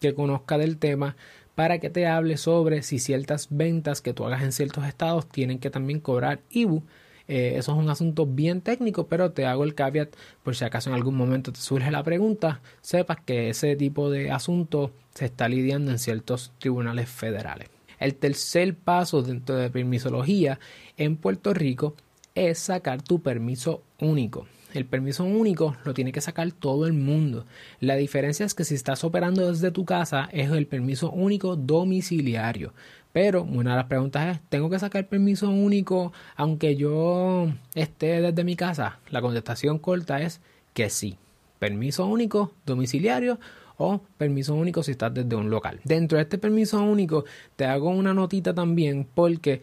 que 0.02 0.14
conozca 0.14 0.58
del 0.58 0.76
tema 0.76 1.16
para 1.54 1.78
que 1.78 1.88
te 1.88 2.06
hable 2.06 2.36
sobre 2.36 2.82
si 2.82 2.98
ciertas 2.98 3.48
ventas 3.50 4.02
que 4.02 4.12
tú 4.12 4.26
hagas 4.26 4.42
en 4.42 4.52
ciertos 4.52 4.84
estados 4.84 5.28
tienen 5.28 5.58
que 5.58 5.70
también 5.70 6.00
cobrar 6.00 6.40
IBU. 6.50 6.82
Eh, 7.28 7.54
eso 7.56 7.72
es 7.72 7.78
un 7.78 7.88
asunto 7.88 8.26
bien 8.26 8.60
técnico, 8.60 9.06
pero 9.06 9.30
te 9.30 9.46
hago 9.46 9.64
el 9.64 9.74
caveat 9.74 10.14
por 10.42 10.56
si 10.56 10.64
acaso 10.64 10.90
en 10.90 10.96
algún 10.96 11.14
momento 11.14 11.52
te 11.52 11.60
surge 11.60 11.90
la 11.90 12.02
pregunta, 12.02 12.60
sepas 12.80 13.18
que 13.24 13.48
ese 13.48 13.76
tipo 13.76 14.10
de 14.10 14.32
asunto 14.32 14.92
se 15.14 15.26
está 15.26 15.48
lidiando 15.48 15.92
en 15.92 15.98
ciertos 15.98 16.52
tribunales 16.58 17.08
federales. 17.08 17.68
El 18.00 18.16
tercer 18.16 18.74
paso 18.74 19.22
dentro 19.22 19.54
de 19.54 19.70
permisología 19.70 20.58
en 20.96 21.16
Puerto 21.16 21.54
Rico 21.54 21.94
es 22.34 22.58
sacar 22.58 23.02
tu 23.02 23.22
permiso 23.22 23.82
único. 24.00 24.46
El 24.74 24.86
permiso 24.86 25.24
único 25.24 25.76
lo 25.84 25.94
tiene 25.94 26.12
que 26.12 26.20
sacar 26.20 26.50
todo 26.52 26.86
el 26.86 26.92
mundo. 26.92 27.46
La 27.80 27.96
diferencia 27.96 28.46
es 28.46 28.54
que 28.54 28.64
si 28.64 28.74
estás 28.74 29.04
operando 29.04 29.50
desde 29.50 29.70
tu 29.70 29.84
casa 29.84 30.28
es 30.32 30.50
el 30.50 30.66
permiso 30.66 31.10
único 31.10 31.56
domiciliario. 31.56 32.72
Pero 33.12 33.42
una 33.42 33.72
de 33.72 33.76
las 33.76 33.86
preguntas 33.86 34.36
es, 34.36 34.42
¿tengo 34.48 34.70
que 34.70 34.78
sacar 34.78 35.06
permiso 35.08 35.50
único 35.50 36.12
aunque 36.34 36.76
yo 36.76 37.48
esté 37.74 38.22
desde 38.22 38.44
mi 38.44 38.56
casa? 38.56 39.00
La 39.10 39.20
contestación 39.20 39.78
corta 39.78 40.22
es 40.22 40.40
que 40.72 40.88
sí. 40.88 41.18
Permiso 41.58 42.06
único 42.06 42.52
domiciliario 42.64 43.38
o 43.76 44.00
permiso 44.16 44.54
único 44.54 44.82
si 44.82 44.92
estás 44.92 45.12
desde 45.12 45.36
un 45.36 45.50
local. 45.50 45.80
Dentro 45.84 46.16
de 46.16 46.22
este 46.22 46.38
permiso 46.38 46.82
único 46.82 47.24
te 47.56 47.66
hago 47.66 47.90
una 47.90 48.14
notita 48.14 48.54
también 48.54 49.06
porque 49.14 49.60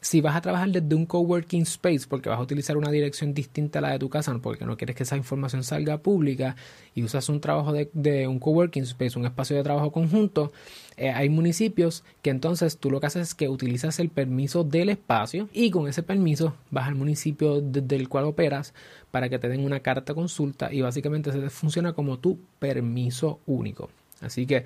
si 0.00 0.20
vas 0.20 0.34
a 0.34 0.40
trabajar 0.40 0.70
desde 0.70 0.94
un 0.94 1.04
coworking 1.04 1.62
space 1.62 2.06
porque 2.08 2.28
vas 2.28 2.38
a 2.38 2.42
utilizar 2.42 2.76
una 2.76 2.90
dirección 2.90 3.34
distinta 3.34 3.80
a 3.80 3.82
la 3.82 3.90
de 3.92 3.98
tu 3.98 4.08
casa 4.08 4.36
porque 4.38 4.64
no 4.64 4.76
quieres 4.76 4.96
que 4.96 5.02
esa 5.02 5.16
información 5.16 5.62
salga 5.62 5.98
pública 5.98 6.56
y 6.94 7.02
usas 7.02 7.28
un 7.28 7.40
trabajo 7.40 7.72
de, 7.72 8.26
un 8.26 8.38
coworking 8.38 8.84
space, 8.84 9.18
un 9.18 9.26
espacio 9.26 9.56
de 9.56 9.62
trabajo 9.62 9.92
conjunto, 9.92 10.52
eh, 10.96 11.10
hay 11.10 11.28
municipios 11.28 12.02
que 12.22 12.30
entonces 12.30 12.78
tú 12.78 12.90
lo 12.90 13.00
que 13.00 13.06
haces 13.06 13.28
es 13.28 13.34
que 13.34 13.48
utilizas 13.48 13.98
el 14.00 14.08
permiso 14.08 14.64
del 14.64 14.88
espacio 14.88 15.48
y 15.52 15.70
con 15.70 15.88
ese 15.88 16.02
permiso 16.02 16.54
vas 16.70 16.88
al 16.88 16.94
municipio 16.94 17.60
desde 17.60 17.96
el 17.96 18.08
cual 18.08 18.24
operas 18.24 18.72
para 19.10 19.28
que 19.28 19.38
te 19.38 19.48
den 19.48 19.64
una 19.64 19.80
carta 19.80 20.14
consulta 20.14 20.72
y 20.72 20.80
básicamente 20.80 21.32
se 21.32 21.50
funciona 21.50 21.92
como 21.92 22.18
tu 22.18 22.38
permiso 22.58 23.40
único. 23.46 23.90
Así 24.20 24.46
que 24.46 24.64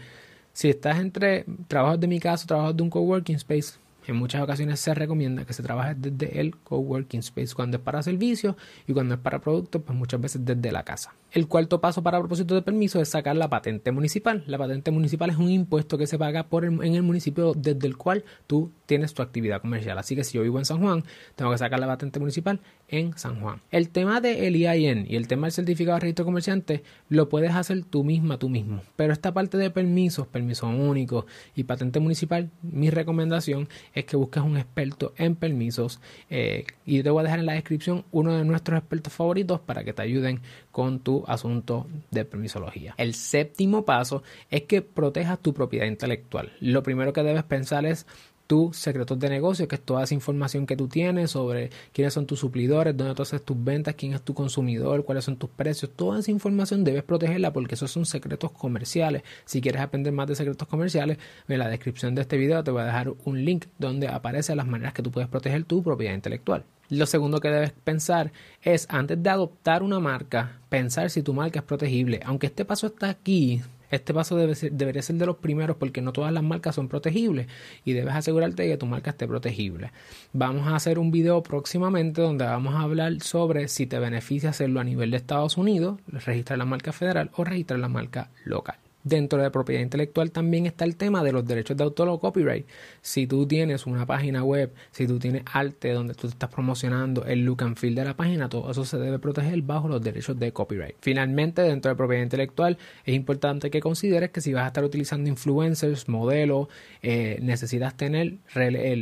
si 0.52 0.68
estás 0.70 1.00
entre 1.00 1.44
trabajos 1.66 1.98
de 1.98 2.06
mi 2.06 2.20
casa, 2.20 2.46
trabajos 2.46 2.76
de 2.76 2.82
un 2.82 2.90
coworking 2.90 3.36
space, 3.36 3.78
en 4.12 4.16
muchas 4.16 4.42
ocasiones 4.42 4.80
se 4.80 4.94
recomienda 4.94 5.44
que 5.44 5.52
se 5.52 5.62
trabaje 5.62 5.94
desde 5.96 6.40
el 6.40 6.56
coworking 6.56 7.20
space 7.20 7.54
cuando 7.54 7.76
es 7.78 7.82
para 7.82 8.02
servicios 8.02 8.56
y 8.86 8.92
cuando 8.92 9.14
es 9.14 9.20
para 9.20 9.40
productos, 9.40 9.82
pues 9.84 9.98
muchas 9.98 10.20
veces 10.20 10.44
desde 10.44 10.72
la 10.72 10.84
casa. 10.84 11.14
El 11.32 11.48
cuarto 11.48 11.80
paso 11.80 12.02
para 12.02 12.18
propósito 12.18 12.54
de 12.54 12.62
permiso 12.62 13.00
es 13.00 13.08
sacar 13.08 13.36
la 13.36 13.48
patente 13.48 13.92
municipal. 13.92 14.44
La 14.46 14.58
patente 14.58 14.90
municipal 14.90 15.30
es 15.30 15.36
un 15.36 15.50
impuesto 15.50 15.98
que 15.98 16.06
se 16.06 16.18
paga 16.18 16.44
por 16.44 16.64
en 16.64 16.82
el 16.82 17.02
municipio 17.02 17.54
desde 17.54 17.86
el 17.86 17.96
cual 17.96 18.24
tú 18.46 18.70
tienes 18.86 19.14
tu 19.14 19.22
actividad 19.22 19.60
comercial. 19.60 19.98
Así 19.98 20.16
que 20.16 20.24
si 20.24 20.36
yo 20.36 20.42
vivo 20.42 20.58
en 20.58 20.64
San 20.64 20.80
Juan, 20.80 21.04
tengo 21.36 21.50
que 21.50 21.58
sacar 21.58 21.80
la 21.80 21.86
patente 21.86 22.20
municipal 22.20 22.60
en 22.88 23.16
San 23.16 23.40
Juan. 23.40 23.60
El 23.70 23.88
tema 23.88 24.20
del 24.20 24.56
IAN 24.56 25.06
y 25.08 25.16
el 25.16 25.26
tema 25.28 25.46
del 25.46 25.52
certificado 25.52 25.96
de 25.96 26.00
registro 26.00 26.24
comerciante 26.24 26.82
lo 27.08 27.28
puedes 27.28 27.52
hacer 27.52 27.84
tú 27.84 28.04
misma, 28.04 28.38
tú 28.38 28.48
mismo. 28.48 28.82
Pero 28.96 29.12
esta 29.12 29.32
parte 29.32 29.56
de 29.58 29.70
permisos, 29.70 30.26
permiso 30.26 30.66
único 30.68 31.26
y 31.54 31.64
patente 31.64 32.00
municipal, 32.00 32.50
mi 32.62 32.90
recomendación 32.90 33.68
es 33.94 34.04
que 34.04 34.16
busques 34.16 34.42
un 34.42 34.56
experto 34.56 35.14
en 35.16 35.36
permisos. 35.36 36.00
Eh, 36.30 36.64
y 36.84 37.02
te 37.02 37.10
voy 37.10 37.20
a 37.20 37.24
dejar 37.24 37.38
en 37.38 37.46
la 37.46 37.54
descripción 37.54 38.04
uno 38.12 38.36
de 38.36 38.44
nuestros 38.44 38.78
expertos 38.78 39.12
favoritos 39.12 39.60
para 39.60 39.84
que 39.84 39.92
te 39.92 40.02
ayuden 40.02 40.40
con 40.70 41.00
tu 41.00 41.24
asunto 41.26 41.86
de 42.10 42.24
permisología. 42.24 42.94
El 42.98 43.14
séptimo 43.14 43.84
paso 43.84 44.22
es 44.50 44.62
que 44.62 44.82
protejas 44.82 45.40
tu 45.40 45.54
propiedad 45.54 45.86
intelectual. 45.86 46.52
Lo 46.60 46.82
primero 46.82 47.12
que 47.12 47.22
debes 47.22 47.44
pensar 47.44 47.86
es 47.86 48.06
tus 48.46 48.76
secretos 48.76 49.18
de 49.18 49.28
negocio, 49.28 49.66
que 49.68 49.76
es 49.76 49.80
toda 49.80 50.04
esa 50.04 50.14
información 50.14 50.66
que 50.66 50.76
tú 50.76 50.88
tienes 50.88 51.30
sobre 51.30 51.70
quiénes 51.92 52.14
son 52.14 52.26
tus 52.26 52.40
suplidores, 52.40 52.96
dónde 52.96 53.14
tú 53.14 53.22
haces 53.22 53.42
tus 53.42 53.62
ventas, 53.62 53.94
quién 53.94 54.12
es 54.12 54.22
tu 54.22 54.34
consumidor, 54.34 55.04
cuáles 55.04 55.24
son 55.24 55.36
tus 55.36 55.50
precios. 55.50 55.90
Toda 55.94 56.20
esa 56.20 56.30
información 56.30 56.84
debes 56.84 57.02
protegerla 57.02 57.52
porque 57.52 57.74
esos 57.74 57.90
son 57.90 58.06
secretos 58.06 58.52
comerciales. 58.52 59.22
Si 59.44 59.60
quieres 59.60 59.80
aprender 59.82 60.12
más 60.12 60.26
de 60.26 60.36
secretos 60.36 60.68
comerciales, 60.68 61.18
en 61.48 61.58
la 61.58 61.68
descripción 61.68 62.14
de 62.14 62.22
este 62.22 62.36
video 62.36 62.62
te 62.64 62.70
voy 62.70 62.82
a 62.82 62.86
dejar 62.86 63.12
un 63.24 63.44
link 63.44 63.66
donde 63.78 64.08
aparecen 64.08 64.56
las 64.56 64.66
maneras 64.66 64.94
que 64.94 65.02
tú 65.02 65.10
puedes 65.10 65.28
proteger 65.28 65.64
tu 65.64 65.82
propiedad 65.82 66.14
intelectual. 66.14 66.64
Lo 66.90 67.06
segundo 67.06 67.40
que 67.40 67.48
debes 67.48 67.72
pensar 67.72 68.32
es, 68.62 68.86
antes 68.90 69.22
de 69.22 69.30
adoptar 69.30 69.82
una 69.82 70.00
marca, 70.00 70.60
pensar 70.68 71.08
si 71.08 71.22
tu 71.22 71.32
marca 71.32 71.60
es 71.60 71.64
protegible. 71.64 72.20
Aunque 72.24 72.46
este 72.46 72.66
paso 72.66 72.88
está 72.88 73.08
aquí, 73.08 73.62
este 73.90 74.14
paso 74.14 74.36
debe 74.36 74.54
debería 74.70 75.02
ser 75.02 75.16
de 75.16 75.26
los 75.26 75.36
primeros 75.36 75.76
porque 75.76 76.00
no 76.00 76.12
todas 76.12 76.32
las 76.32 76.42
marcas 76.42 76.74
son 76.74 76.88
protegibles 76.88 77.46
y 77.84 77.92
debes 77.92 78.14
asegurarte 78.14 78.62
de 78.62 78.70
que 78.70 78.76
tu 78.76 78.86
marca 78.86 79.10
esté 79.10 79.26
protegible. 79.26 79.92
Vamos 80.32 80.66
a 80.66 80.76
hacer 80.76 80.98
un 80.98 81.10
video 81.10 81.42
próximamente 81.42 82.22
donde 82.22 82.44
vamos 82.44 82.74
a 82.74 82.80
hablar 82.80 83.20
sobre 83.20 83.68
si 83.68 83.86
te 83.86 83.98
beneficia 83.98 84.50
hacerlo 84.50 84.80
a 84.80 84.84
nivel 84.84 85.10
de 85.10 85.16
Estados 85.16 85.56
Unidos, 85.56 85.98
registrar 86.06 86.58
la 86.58 86.64
marca 86.64 86.92
federal 86.92 87.30
o 87.36 87.44
registrar 87.44 87.80
la 87.80 87.88
marca 87.88 88.30
local. 88.44 88.83
Dentro 89.04 89.42
de 89.42 89.50
propiedad 89.50 89.82
intelectual 89.82 90.30
también 90.30 90.64
está 90.64 90.86
el 90.86 90.96
tema 90.96 91.22
de 91.22 91.30
los 91.30 91.46
derechos 91.46 91.76
de 91.76 91.84
autor 91.84 92.08
o 92.08 92.18
copyright. 92.18 92.66
Si 93.02 93.26
tú 93.26 93.46
tienes 93.46 93.84
una 93.84 94.06
página 94.06 94.42
web, 94.42 94.72
si 94.92 95.06
tú 95.06 95.18
tienes 95.18 95.42
arte 95.52 95.92
donde 95.92 96.14
tú 96.14 96.26
estás 96.26 96.48
promocionando 96.48 97.26
el 97.26 97.44
look 97.44 97.62
and 97.62 97.76
feel 97.76 97.94
de 97.94 98.02
la 98.02 98.16
página, 98.16 98.48
todo 98.48 98.70
eso 98.70 98.86
se 98.86 98.96
debe 98.96 99.18
proteger 99.18 99.60
bajo 99.60 99.88
los 99.88 100.02
derechos 100.02 100.38
de 100.38 100.52
copyright. 100.52 100.96
Finalmente, 101.02 101.60
dentro 101.60 101.90
de 101.90 101.96
propiedad 101.96 102.22
intelectual, 102.22 102.78
es 103.04 103.14
importante 103.14 103.70
que 103.70 103.80
consideres 103.80 104.30
que 104.30 104.40
si 104.40 104.54
vas 104.54 104.64
a 104.64 104.68
estar 104.68 104.84
utilizando 104.84 105.28
influencers, 105.28 106.08
modelos, 106.08 106.68
eh, 107.02 107.38
necesitas 107.42 107.98
tener 107.98 108.38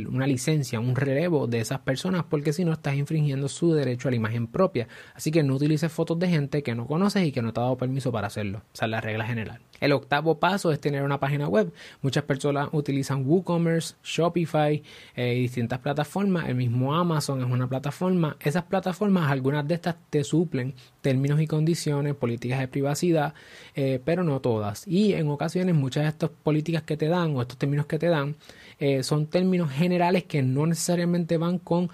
una 0.09 0.27
licencia, 0.27 0.81
un 0.81 0.97
relevo 0.97 1.47
de 1.47 1.59
esas 1.59 1.79
personas, 1.79 2.25
porque 2.29 2.51
si 2.51 2.65
no 2.65 2.73
estás 2.73 2.95
infringiendo 2.95 3.47
su 3.47 3.73
derecho 3.73 4.09
a 4.09 4.11
la 4.11 4.17
imagen 4.17 4.47
propia. 4.47 4.89
Así 5.13 5.31
que 5.31 5.43
no 5.43 5.55
utilices 5.55 5.89
fotos 5.91 6.19
de 6.19 6.27
gente 6.27 6.61
que 6.61 6.75
no 6.75 6.87
conoces 6.87 7.25
y 7.25 7.31
que 7.31 7.41
no 7.41 7.53
te 7.53 7.61
ha 7.61 7.63
dado 7.63 7.77
permiso 7.77 8.11
para 8.11 8.27
hacerlo. 8.27 8.63
Esa 8.73 8.85
es 8.85 8.91
la 8.91 8.99
regla 8.99 9.25
general. 9.25 9.61
Octavo 9.93 10.39
paso 10.39 10.71
es 10.71 10.79
tener 10.79 11.03
una 11.03 11.19
página 11.19 11.47
web. 11.47 11.71
Muchas 12.01 12.23
personas 12.23 12.69
utilizan 12.71 13.25
WooCommerce, 13.25 13.95
Shopify 14.03 14.81
eh, 15.15 15.35
y 15.35 15.41
distintas 15.41 15.79
plataformas. 15.79 16.49
El 16.49 16.55
mismo 16.55 16.93
Amazon 16.93 17.41
es 17.41 17.49
una 17.49 17.67
plataforma. 17.67 18.37
Esas 18.39 18.63
plataformas, 18.63 19.31
algunas 19.31 19.67
de 19.67 19.75
estas 19.75 19.95
te 20.09 20.23
suplen 20.23 20.73
términos 21.01 21.39
y 21.41 21.47
condiciones, 21.47 22.15
políticas 22.15 22.59
de 22.59 22.67
privacidad, 22.67 23.33
eh, 23.75 23.99
pero 24.03 24.23
no 24.23 24.39
todas. 24.39 24.87
Y 24.87 25.13
en 25.13 25.29
ocasiones 25.29 25.75
muchas 25.75 26.03
de 26.03 26.09
estas 26.09 26.29
políticas 26.29 26.83
que 26.83 26.97
te 26.97 27.07
dan 27.07 27.35
o 27.35 27.41
estos 27.41 27.57
términos 27.57 27.85
que 27.85 27.99
te 27.99 28.07
dan 28.07 28.35
eh, 28.79 29.03
son 29.03 29.27
términos 29.27 29.71
generales 29.71 30.23
que 30.25 30.41
no 30.41 30.65
necesariamente 30.65 31.37
van 31.37 31.59
con 31.59 31.89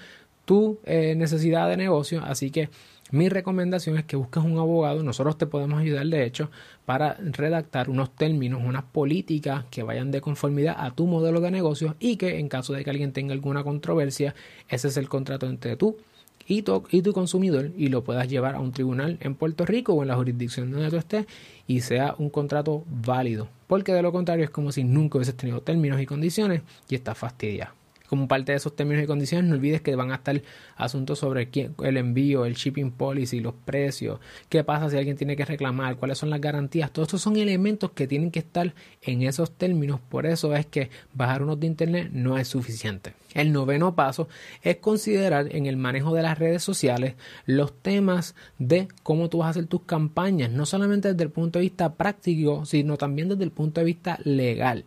tu 0.46 0.80
necesidad 0.86 1.70
de 1.70 1.78
negocio. 1.78 2.24
Así 2.26 2.50
que 2.50 2.70
mi 3.12 3.28
recomendación 3.28 3.98
es 3.98 4.06
que 4.06 4.16
busques 4.16 4.44
un 4.44 4.60
abogado, 4.60 5.02
nosotros 5.02 5.38
te 5.38 5.48
podemos 5.48 5.82
ayudar 5.82 6.06
de 6.06 6.26
hecho 6.26 6.52
para 6.86 7.16
redactar 7.20 7.90
unos 7.90 8.16
términos, 8.16 8.62
unas 8.64 8.84
políticas 8.84 9.66
que 9.72 9.82
vayan 9.82 10.12
de 10.12 10.22
conformidad 10.22 10.76
a 10.78 10.92
tu 10.92 11.08
modelo 11.08 11.42
de 11.42 11.50
negocio 11.50 11.96
y 12.00 12.18
que 12.18 12.38
en 12.38 12.50
caso 12.50 12.74
de 12.74 12.84
que 12.84 12.92
alguien 12.92 13.12
tenga 13.12 13.34
alguna 13.34 13.64
controversia, 13.64 14.36
ese 14.68 14.90
es 14.90 14.98
el 14.98 15.10
contrato 15.10 15.48
entre 15.48 15.76
tú 15.76 15.98
y 16.48 16.62
tu, 16.62 16.84
y 16.92 17.02
tu 17.02 17.12
consumidor 17.14 17.72
y 17.76 17.88
lo 17.88 18.04
puedas 18.04 18.28
llevar 18.28 18.54
a 18.56 18.60
un 18.60 18.74
tribunal 18.74 19.18
en 19.22 19.34
Puerto 19.34 19.66
Rico 19.66 19.94
o 19.94 20.04
en 20.04 20.10
la 20.10 20.16
jurisdicción 20.16 20.72
donde 20.72 20.90
tú 20.90 20.98
estés 20.98 21.26
y 21.66 21.82
sea 21.82 22.14
un 22.20 22.30
contrato 22.30 22.84
válido, 22.88 23.50
porque 23.66 23.92
de 23.92 24.04
lo 24.04 24.12
contrario 24.12 24.46
es 24.46 24.52
como 24.52 24.72
si 24.72 24.84
nunca 24.84 25.18
hubieses 25.18 25.36
tenido 25.36 25.62
términos 25.62 26.00
y 26.00 26.06
condiciones 26.06 26.62
y 26.88 26.96
estás 26.96 27.18
fastidiado 27.18 27.79
como 28.10 28.28
parte 28.28 28.52
de 28.52 28.58
esos 28.58 28.76
términos 28.76 29.04
y 29.04 29.08
condiciones, 29.08 29.48
no 29.48 29.56
olvides 29.56 29.82
que 29.82 29.96
van 29.96 30.12
a 30.12 30.16
estar 30.16 30.42
asuntos 30.76 31.20
sobre 31.20 31.50
el 31.84 31.98
envío, 31.98 32.46
el 32.46 32.56
shipping 32.56 32.92
policy, 32.92 33.40
los 33.40 33.54
precios, 33.54 34.20
qué 34.50 34.64
pasa 34.64 34.90
si 34.90 34.98
alguien 34.98 35.16
tiene 35.16 35.36
que 35.36 35.46
reclamar, 35.46 35.98
cuáles 35.98 36.18
son 36.18 36.32
las 36.32 36.42
garantías. 36.42 36.92
Todos 36.92 37.10
estos 37.10 37.22
son 37.22 37.38
elementos 37.38 37.92
que 37.92 38.08
tienen 38.08 38.32
que 38.32 38.40
estar 38.40 38.74
en 39.04 39.22
esos 39.22 39.52
términos. 39.52 40.00
Por 40.10 40.26
eso 40.26 40.56
es 40.56 40.66
que 40.66 40.90
bajar 41.14 41.44
unos 41.44 41.60
de 41.60 41.68
internet 41.68 42.10
no 42.12 42.38
es 42.38 42.48
suficiente. 42.48 43.14
El 43.36 43.52
noveno 43.52 43.94
paso 43.94 44.28
es 44.64 44.78
considerar 44.78 45.56
en 45.56 45.68
el 45.68 45.78
manejo 45.78 46.16
de 46.16 46.24
las 46.24 46.40
redes 46.40 46.64
sociales 46.64 47.14
los 47.46 47.80
temas 47.80 48.34
de 48.58 48.88
cómo 49.04 49.30
tú 49.30 49.40
vas 49.40 49.48
a 49.48 49.50
hacer 49.52 49.68
tus 49.68 49.84
campañas, 49.84 50.50
no 50.50 50.66
solamente 50.66 51.10
desde 51.10 51.24
el 51.24 51.30
punto 51.30 51.60
de 51.60 51.64
vista 51.64 51.94
práctico, 51.94 52.66
sino 52.66 52.98
también 52.98 53.30
desde 53.30 53.44
el 53.44 53.52
punto 53.52 53.82
de 53.82 53.86
vista 53.86 54.18
legal. 54.24 54.86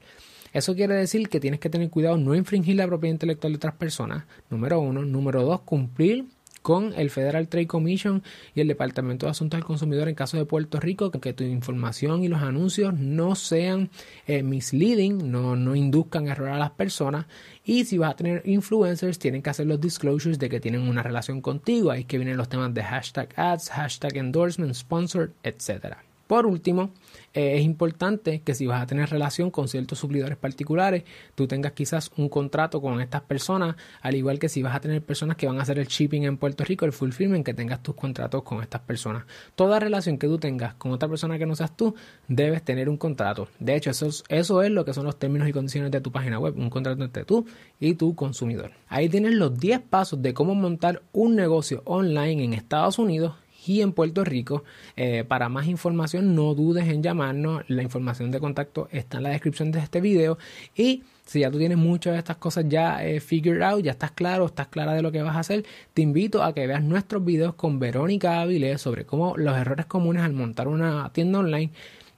Eso 0.52 0.75
quiere 0.75 0.94
decir 0.94 1.28
que 1.28 1.40
tienes 1.40 1.61
que 1.61 1.71
tener 1.71 1.90
cuidado 1.90 2.16
no 2.16 2.35
infringir 2.35 2.76
la 2.76 2.87
propiedad 2.87 3.14
intelectual 3.14 3.52
de 3.52 3.56
otras 3.56 3.75
personas, 3.75 4.25
número 4.50 4.80
uno. 4.80 5.02
Número 5.02 5.42
dos, 5.42 5.61
cumplir 5.62 6.26
con 6.62 6.94
el 6.97 7.11
Federal 7.11 7.49
Trade 7.49 7.66
Commission 7.66 8.23
y 8.54 8.61
el 8.61 8.68
Departamento 8.68 9.26
de 9.26 9.30
Asuntos 9.30 9.59
del 9.59 9.64
Consumidor 9.64 10.09
en 10.09 10.14
caso 10.14 10.37
de 10.37 10.47
Puerto 10.47 10.80
Rico, 10.80 11.11
que 11.11 11.32
tu 11.32 11.44
información 11.44 12.23
y 12.23 12.28
los 12.28 12.40
anuncios 12.40 12.94
no 12.94 13.35
sean 13.35 13.90
eh, 14.26 14.42
misleading, 14.42 15.30
no, 15.30 15.56
no 15.56 15.75
induzcan 15.75 16.28
error 16.28 16.49
a 16.49 16.59
las 16.59 16.71
personas. 16.71 17.26
Y 17.64 17.85
si 17.85 17.99
vas 17.99 18.12
a 18.12 18.16
tener 18.16 18.42
influencers, 18.47 19.18
tienen 19.18 19.42
que 19.42 19.50
hacer 19.50 19.66
los 19.66 19.80
disclosures 19.80 20.38
de 20.38 20.49
que 20.49 20.61
tienen 20.61 20.82
una 20.82 21.02
relación 21.02 21.40
contigo. 21.40 21.90
Ahí 21.90 22.02
es 22.02 22.06
que 22.06 22.18
vienen 22.18 22.37
los 22.37 22.49
temas 22.49 22.73
de 22.73 22.82
hashtag 22.82 23.28
ads, 23.37 23.71
hashtag 23.71 24.16
endorsement, 24.16 24.75
sponsored, 24.75 25.30
etc. 25.42 25.97
Por 26.32 26.46
último, 26.46 26.94
eh, 27.34 27.58
es 27.58 27.62
importante 27.62 28.40
que 28.40 28.54
si 28.54 28.66
vas 28.66 28.82
a 28.82 28.86
tener 28.86 29.10
relación 29.10 29.50
con 29.50 29.68
ciertos 29.68 29.98
suplidores 29.98 30.38
particulares, 30.38 31.04
tú 31.34 31.46
tengas 31.46 31.72
quizás 31.72 32.10
un 32.16 32.30
contrato 32.30 32.80
con 32.80 33.02
estas 33.02 33.20
personas, 33.20 33.76
al 34.00 34.14
igual 34.14 34.38
que 34.38 34.48
si 34.48 34.62
vas 34.62 34.74
a 34.74 34.80
tener 34.80 35.04
personas 35.04 35.36
que 35.36 35.46
van 35.46 35.58
a 35.58 35.62
hacer 35.64 35.78
el 35.78 35.88
shipping 35.88 36.22
en 36.22 36.38
Puerto 36.38 36.64
Rico, 36.64 36.86
el 36.86 36.94
fulfillment, 36.94 37.44
que 37.44 37.52
tengas 37.52 37.82
tus 37.82 37.94
contratos 37.96 38.44
con 38.44 38.62
estas 38.62 38.80
personas. 38.80 39.26
Toda 39.56 39.78
relación 39.78 40.16
que 40.16 40.26
tú 40.26 40.38
tengas 40.38 40.72
con 40.76 40.92
otra 40.92 41.06
persona 41.06 41.36
que 41.36 41.44
no 41.44 41.54
seas 41.54 41.76
tú, 41.76 41.94
debes 42.28 42.62
tener 42.62 42.88
un 42.88 42.96
contrato. 42.96 43.48
De 43.58 43.76
hecho, 43.76 43.90
eso 43.90 44.06
es, 44.06 44.24
eso 44.30 44.62
es 44.62 44.70
lo 44.70 44.86
que 44.86 44.94
son 44.94 45.04
los 45.04 45.18
términos 45.18 45.46
y 45.50 45.52
condiciones 45.52 45.90
de 45.90 46.00
tu 46.00 46.12
página 46.12 46.38
web, 46.38 46.56
un 46.56 46.70
contrato 46.70 47.04
entre 47.04 47.26
tú 47.26 47.44
y 47.78 47.92
tu 47.96 48.14
consumidor. 48.14 48.72
Ahí 48.88 49.10
tienes 49.10 49.34
los 49.34 49.58
10 49.58 49.80
pasos 49.80 50.22
de 50.22 50.32
cómo 50.32 50.54
montar 50.54 51.02
un 51.12 51.36
negocio 51.36 51.82
online 51.84 52.42
en 52.42 52.54
Estados 52.54 52.98
Unidos 52.98 53.34
y 53.66 53.81
en 53.81 53.92
Puerto 53.92 54.25
Rico. 54.25 54.64
Eh, 54.97 55.25
para 55.26 55.49
más 55.49 55.66
información 55.66 56.35
no 56.35 56.54
dudes 56.54 56.88
en 56.88 57.02
llamarnos, 57.02 57.64
la 57.69 57.83
información 57.83 58.31
de 58.31 58.40
contacto 58.40 58.88
está 58.90 59.19
en 59.19 59.25
la 59.25 59.31
descripción 59.31 59.73
de 59.73 59.81
este 59.81 60.00
video 60.00 60.38
y 60.76 61.02
si 61.25 61.40
ya 61.40 61.50
tú 61.50 61.59
tienes 61.59 61.78
muchas 61.78 62.14
de 62.14 62.19
estas 62.19 62.37
cosas 62.37 62.64
ya 62.69 63.04
eh, 63.04 63.21
figured 63.21 63.62
out, 63.62 63.83
ya 63.83 63.92
estás 63.92 64.11
claro, 64.11 64.47
estás 64.47 64.69
clara 64.69 64.92
de 64.95 65.02
lo 65.02 65.12
que 65.12 65.23
vas 65.23 65.37
a 65.37 65.40
hacer, 65.40 65.64
te 65.95 66.02
invito 66.02 66.42
a 66.42 66.52
que 66.54 66.66
veas 66.66 66.83
nuestros 66.83 67.25
videos 67.25 67.54
con 67.54 67.78
Verónica 67.78 68.40
Avilés 68.40 68.81
sobre 68.81 69.07
cómo 69.07 69.37
los 69.37 69.57
errores 69.57 69.87
comunes 69.87 70.23
al 70.23 70.33
montar 70.33 70.69
una 70.69 71.11
tienda 71.12 71.38
online 71.38 71.71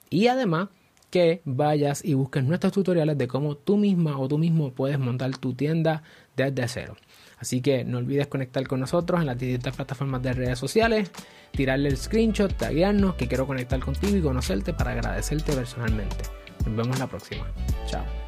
y 0.09 0.27
además 0.27 0.69
que 1.09 1.41
vayas 1.45 2.03
y 2.03 2.13
busques 2.13 2.43
nuestros 2.43 2.73
tutoriales 2.73 3.17
de 3.17 3.27
cómo 3.27 3.55
tú 3.55 3.77
misma 3.77 4.19
o 4.19 4.27
tú 4.27 4.37
mismo 4.37 4.71
puedes 4.71 4.99
montar 4.99 5.37
tu 5.37 5.53
tienda 5.53 6.03
desde 6.35 6.67
cero. 6.67 6.97
Así 7.37 7.61
que 7.61 7.83
no 7.83 7.97
olvides 7.97 8.27
conectar 8.27 8.65
con 8.67 8.79
nosotros 8.79 9.19
en 9.19 9.27
las 9.27 9.37
distintas 9.37 9.75
plataformas 9.75 10.21
de 10.23 10.33
redes 10.33 10.59
sociales, 10.59 11.11
tirarle 11.51 11.89
el 11.89 11.97
screenshot, 11.97 12.55
taguearnos 12.55 13.15
que 13.15 13.27
quiero 13.27 13.45
conectar 13.45 13.79
contigo 13.79 14.15
y 14.15 14.21
conocerte 14.21 14.73
para 14.73 14.91
agradecerte 14.91 15.53
personalmente. 15.53 16.23
Nos 16.65 16.75
vemos 16.75 16.99
la 16.99 17.07
próxima. 17.07 17.45
Chao. 17.87 18.24